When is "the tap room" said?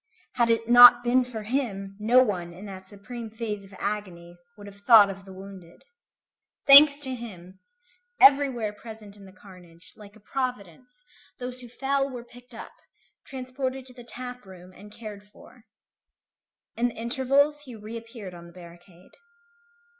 13.93-14.73